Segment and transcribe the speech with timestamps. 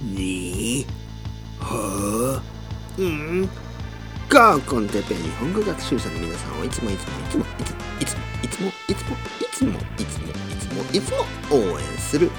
[0.00, 0.86] に
[1.60, 2.42] は
[2.98, 3.48] うん。
[4.28, 7.46] ガーコンテペ日本語学習者の皆さんをいつもいつもいつも
[7.98, 9.74] いつもいつもいつもいつもいつもい
[10.04, 10.14] つ
[10.74, 12.30] もいつも応援する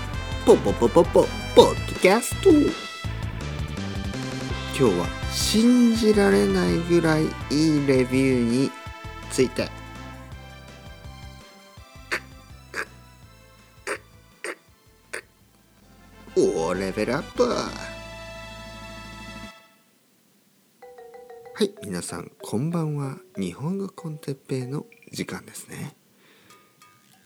[0.46, 1.26] ポポポポポ
[1.56, 1.66] ポッド
[2.00, 2.61] キャスト今
[4.88, 7.28] 日は信じられないぐらいい
[7.84, 8.71] いレビューに
[9.32, 9.68] ついて
[17.00, 17.70] ベルアップは
[21.64, 23.19] い皆さんこんばんは。
[23.37, 25.96] 日本語コンテッペイの時間ですね。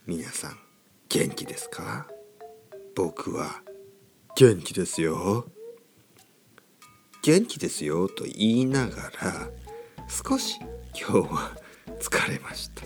[0.05, 0.59] 皆さん
[1.09, 2.05] 元気ですか？
[2.95, 3.63] 僕は
[4.35, 5.47] 元気ですよ。
[7.23, 9.49] 元気ですよと言いながら
[10.07, 10.59] 少し
[10.93, 11.57] 今日は
[11.99, 12.83] 疲れました。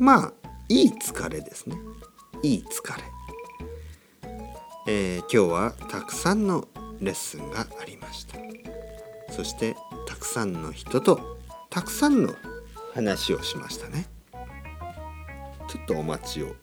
[0.00, 0.32] まあ
[0.68, 1.76] いい疲れですね。
[2.42, 3.04] いい疲れ。
[4.86, 6.68] えー、今日はたくさんの
[7.00, 8.36] レッスンがありました。
[9.32, 9.74] そして
[10.06, 11.38] たくさんの人と
[11.70, 12.34] たくさんの
[12.92, 14.06] 話をしましたね。
[15.68, 16.54] ちょっとお待ちを。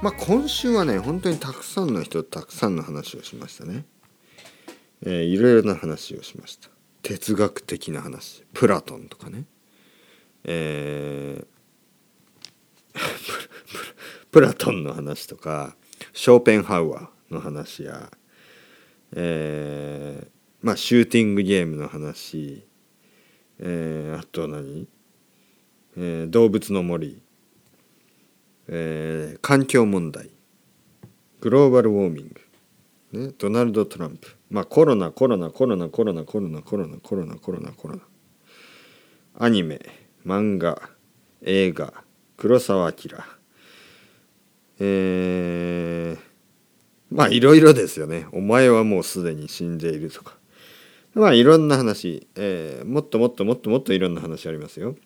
[0.00, 3.84] まあ今週はね本当にたくさんの人とたくさんの話をしましたね、
[5.02, 6.70] えー、いろいろな話をしました。
[7.02, 8.44] 哲学的な話。
[8.54, 9.44] プラトンとかね。
[10.44, 11.55] えー
[14.36, 15.74] プラトンの話とか
[16.12, 18.10] ショーペンハウアーの話や、
[19.14, 20.28] えー、
[20.60, 22.66] まあシューティングゲームの話、
[23.58, 24.86] えー、あと何、
[25.96, 27.22] えー、動物の森、
[28.68, 30.28] えー、環境問題
[31.40, 32.30] グローバルウォーミン
[33.14, 34.36] グ、ね、ドナルド・トランプ。
[34.50, 38.02] まあコロナコロナコロナコロナコロナコロナコロナコロナコロナ。
[39.38, 39.80] アニメ
[40.26, 40.90] 漫画
[41.40, 42.04] 映画
[42.36, 43.35] 黒澤明。
[44.78, 46.18] えー、
[47.10, 48.26] まあいろいろですよね。
[48.32, 50.36] お前はもうすでに死んでいるとか。
[51.14, 54.96] まあいろんな話、えー、もっともっともっともっといろんな話ありますよ。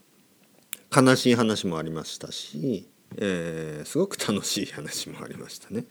[0.95, 5.85] 悲しい話もありましたし、えー、すごく楽しい話もありましたね。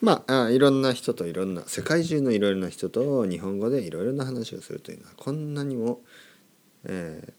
[0.00, 6.00] まあいろんな人といろんな世界中のいろいろな人と日本語でいろいろな話をするというのはこんなにも、
[6.84, 7.34] え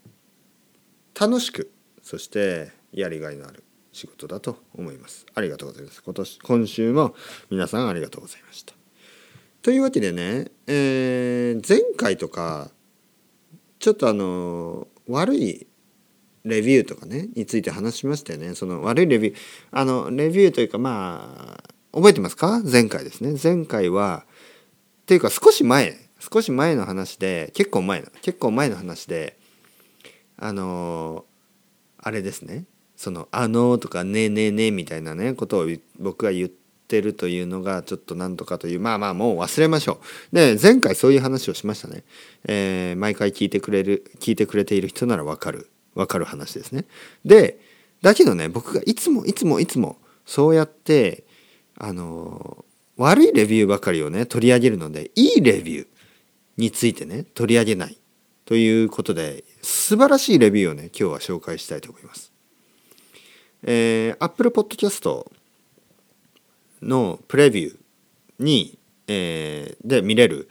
[1.14, 1.72] ー、楽しく
[2.04, 3.64] そしてやりがいのある。
[3.96, 5.26] 仕事だと思います。
[5.34, 6.04] ありがとうございます。
[6.04, 7.16] 今年今週も
[7.50, 8.74] 皆さんありがとうございました。
[9.62, 12.72] というわけでね、えー、前回とか
[13.80, 15.66] ちょっとあの悪い
[16.44, 18.54] レビューとかねについて話しましたよね。
[18.54, 19.36] その悪いレビュー
[19.72, 21.64] あのレビューというかまあ
[21.94, 22.62] 覚えてますか？
[22.70, 23.40] 前回ですね。
[23.42, 24.26] 前回は
[25.04, 29.38] っていうか少し前少し前の話で結構前の結構前の話で
[30.36, 31.24] あの
[31.98, 35.68] あれですねその「あの」とか「ねえねえねえ」みたいなねことを
[36.00, 40.00] 僕が言ってるというのがちょっとなんとかというまあまあもう忘れましょ
[40.32, 40.36] う。
[40.36, 42.04] で前回そういう話をしましたね。
[42.48, 46.86] えー、毎回聞いてくれる聞いてくれている人ならわかるわかる話ですね。
[47.24, 47.60] で
[48.02, 51.24] だけどね僕がいつもいつもいつもそうやって
[51.78, 52.66] あの
[52.98, 55.88] 悪いレビューばかりをね取り上げるのでいいレビュー
[56.58, 57.98] についてね取り上げない
[58.46, 62.35] ということで素晴らしいレビューをね今日は紹介したいと思います。
[63.68, 65.26] えー、Apple Podcast
[66.82, 67.78] のプレビュー
[68.40, 68.78] に、
[69.08, 70.48] えー、で見れる。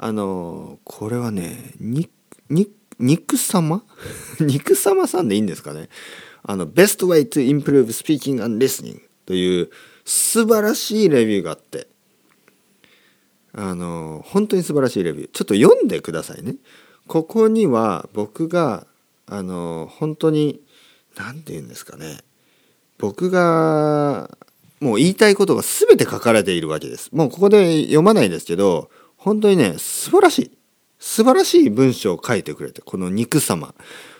[0.00, 2.08] あのこれはねに
[2.50, 2.70] に
[3.00, 3.82] 肉様？
[4.38, 5.88] 肉様さんでいいんですかね？
[6.44, 9.70] あの Best way to improve speaking and listening という
[10.04, 11.88] 素晴らしいレビューがあって。
[13.54, 15.30] あの本当に素晴らしいレビュー。
[15.32, 16.56] ちょっと読んでくださいね。
[17.08, 18.86] ここには僕が
[19.26, 20.60] あの本当に
[21.16, 22.18] 何て言うんですかね？
[22.98, 24.36] 僕が
[24.80, 27.10] もう言いたいことが全て書かれているわけです。
[27.12, 30.50] もうここで読まないですけど、本当にね、素晴らしい。
[30.98, 33.74] 素晴らしい文章を書いてくれて、この肉様。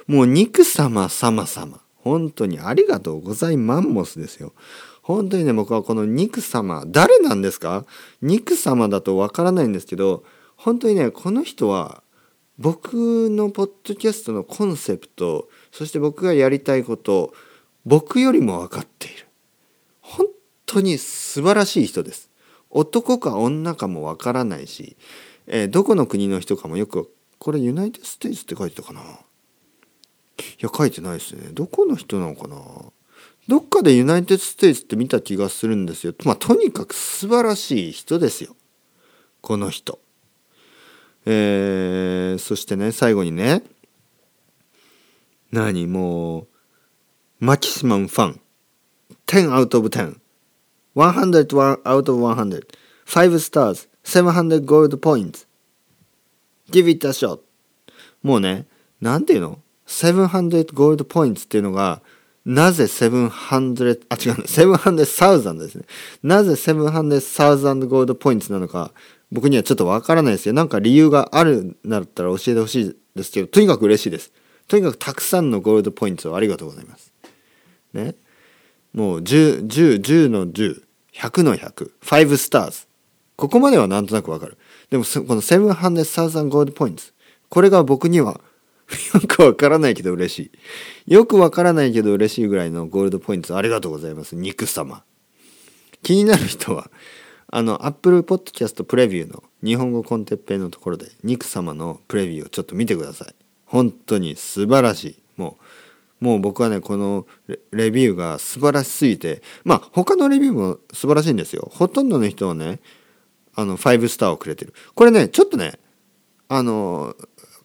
[0.07, 1.81] もう肉様様様。
[1.97, 4.53] 本当にありがとうございマンモスですよ。
[5.03, 7.85] 本当にね、僕はこの肉様、誰なんですか？
[8.23, 10.25] 肉様だとわからないんですけど、
[10.57, 12.03] 本当にね、この人は
[12.59, 17.33] 僕のポッドキャストのコンセプト、そして僕がやりたいこと、
[17.89, 19.27] 僕よりも分かっている。
[20.03, 20.27] 本
[20.67, 22.31] 当に素晴らしい人です。
[22.69, 24.99] 男か女かも分からないし、
[25.47, 29.01] えー、どこの国の人かもよくこれ United States って書いてたかな。
[29.01, 29.05] い
[30.61, 31.49] や書いてないですね。
[31.53, 32.59] どこの人なのかな。
[33.49, 36.15] どっかで United States って見た気がするんですよ。
[36.25, 38.55] まあとにかく素晴らしい人ですよ。
[39.41, 39.99] この人。
[41.25, 43.63] えー、そしてね最後にね
[45.53, 46.49] 何もう
[47.41, 48.41] マキシマムファン
[49.29, 50.17] 10 out of 10
[50.97, 52.67] 100 out of 100
[53.07, 55.47] 5 stars 700 gold points.
[56.71, 57.39] Give it a shot.
[58.25, 58.67] もうね
[59.01, 62.03] なんていうの？700 gold points っていうのが
[62.45, 63.31] なぜ700
[64.09, 65.85] あ違う700,000ですね。
[66.25, 68.93] なぜ700,000 gold points なのか
[69.31, 70.55] 僕にはちょっとわからないですよ。
[70.55, 74.33] なんか理由があるんだったら教えてほしいですけどとにかく嬉しいです。
[74.67, 77.13] とにかくたくさんのゴールドポイントをありがとうございます。
[78.05, 78.15] ね
[78.95, 80.83] もう10、10、10の10、
[81.15, 82.87] 100の100、5スターズ。
[83.37, 84.59] ここまではなんとなくわかる。
[84.91, 87.03] でも、この700,000ゴールドポイント。
[87.49, 88.41] これが僕には
[89.15, 90.51] よくわからないけど嬉し
[91.07, 91.13] い。
[91.13, 94.35] よくわからないけど嬉しいぐらいのゴールドポイントありがとうございます。
[94.35, 95.05] 肉様。
[96.03, 96.91] 気になる人は、
[97.51, 103.35] あの、Apple Podcast プレビューの日本語コンテッペイのところで、肉様のプレビューをちょっと見てください。
[103.65, 105.23] 本当に素晴らしい。
[105.37, 105.65] もう、
[106.21, 107.27] もう僕はねこの
[107.71, 111.71] レビューが素晴らしすぎてまあ他のレビューも素晴らしいんですよ。
[111.73, 112.81] ほとんどの人はね
[113.55, 114.75] あの5スターをくれてる。
[114.95, 115.79] これねちょっとね
[116.49, 117.15] あの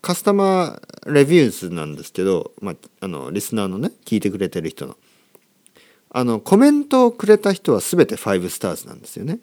[0.01, 4.97] カスタマーレビューズなんですけど、まあ、あのリスナーのね聞いてくれてる人の。
[6.15, 9.39] あのコメントをくれた人は全て5スターズなんですよね。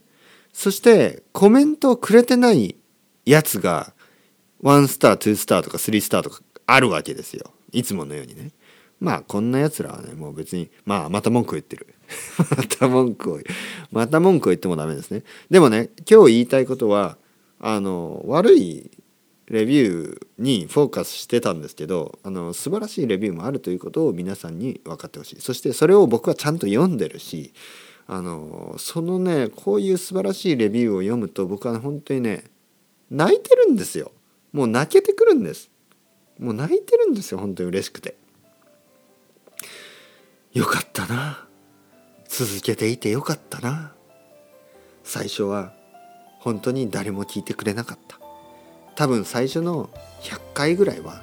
[0.52, 2.76] そしてコメントをくれてない
[3.24, 3.92] やつが
[4.62, 7.52] 1スター2スターとか3スターとかあるわけですよ。
[7.72, 8.50] いつものようにね。
[9.00, 11.86] まあこんなやつらはねもう別にまあまた文句を言ってる。
[12.56, 13.40] また文句を
[13.92, 15.22] また文句を言ってもダメですね。
[15.50, 17.16] でもね今日言いたいことは
[17.58, 18.90] あの悪い
[19.46, 25.40] レビューにフォーカスしてたんですけどあの素晴らしいレビューもあるということを皆さんに分かってほしい。
[25.40, 27.52] そしてそれを僕はちゃんと読んでるし
[28.06, 32.44] あのそのねこういう素晴らしいレビューを読むと僕は本当にね
[33.10, 34.12] 泣いてるんですよ。
[34.52, 35.70] もう泣けてくるんです。
[36.38, 37.38] もう泣いてるんですよ。
[37.38, 38.19] 本当に嬉しくて。
[40.52, 41.46] よかったな。
[42.28, 43.92] 続けていてよかったな。
[45.04, 45.72] 最初は
[46.40, 48.18] 本当に誰も聞いてくれなかった。
[48.96, 49.90] 多分最初の
[50.22, 51.22] 100回ぐらいは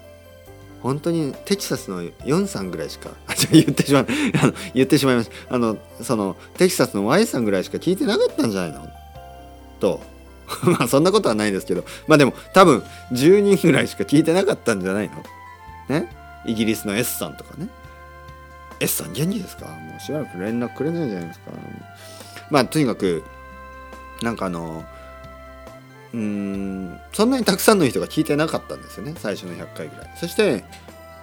[0.82, 4.08] 本当にテキサスの4さんぐらいしかあじゃ言ってしまう。
[4.42, 5.54] あの言ってしまいました。
[5.54, 8.88] あのそのテキサスの Y さんぐらいしか聞いてなかったんじゃないの？
[9.82, 10.00] と。
[10.64, 11.84] まあそんなことはないですけど。
[12.08, 12.82] まあでも多分
[13.12, 15.22] 10人ぐらいしか聞いてなかったんじゃないの？
[15.90, 16.10] ね？
[16.46, 17.68] イギリスの S さんとかね。
[18.80, 19.66] S さん元気ですか？
[19.66, 21.52] もうしばらく連絡くれないじゃないですか。
[22.50, 23.24] まあとにかく
[24.22, 24.86] なんかあの
[26.14, 29.14] うーんそんなにたくさんの人が聞いてなかったんですよね。
[29.18, 30.12] 最初の100回ぐらい。
[30.16, 30.64] そして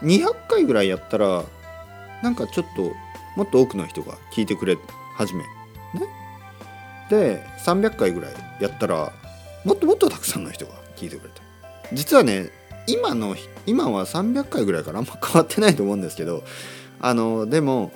[0.02, 1.44] 200回ぐらいやったら
[2.22, 2.92] なんかちょっと
[3.36, 4.76] もっと多くの人が聞いてくれ
[5.16, 5.48] 始めね。
[7.10, 9.12] で300回ぐらいやったら
[9.64, 11.40] もっともっとたくさんの人が聞いてくれて
[11.92, 12.50] 実はね
[12.86, 13.36] 今の
[13.66, 16.44] 今は300回ぐらいからあんま変わってないと思うんですけど
[17.04, 17.92] あのでも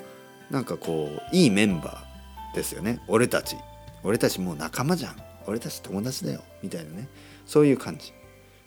[0.51, 3.01] なんかこういいメンバーですよね。
[3.09, 3.57] 俺たち。
[4.05, 5.17] 俺たちもう仲間じゃん。
[5.47, 6.43] 俺たち友達だよ。
[6.63, 7.09] みたいなね。
[7.47, 8.13] そういう感じ。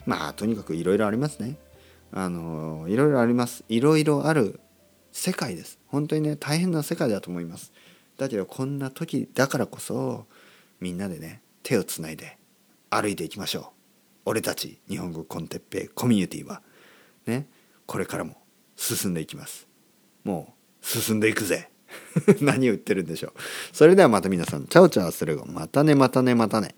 [0.04, 1.58] まあとにかくいろいろありますね。
[2.10, 3.62] あのいろいろあります。
[3.68, 4.58] いろいろある
[5.12, 5.78] 世界です。
[5.86, 7.72] 本当にね大変な世界だと思います。
[8.18, 10.26] だけどこんな時だからこそ
[10.80, 12.36] みんなでね手をつないで
[12.90, 13.64] 歩いていきましょう。
[14.24, 16.62] 俺たち日本語コンテッペイコミュニティは。
[17.26, 17.46] ね。
[17.86, 18.36] これからも
[18.74, 19.70] 進んでいきます。
[20.24, 21.68] もう進んでいくぜ。
[22.40, 23.32] 何を言ってるんでしょう。
[23.72, 24.66] それではまた皆さん。
[24.66, 26.74] チャオチャオするごまたねまたねまたね。